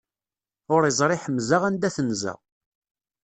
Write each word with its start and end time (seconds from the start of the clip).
Ur 0.75 0.81
iẓri 0.85 1.17
ḥemza 1.23 1.57
anda 1.67 1.89
tenza. 1.95 2.33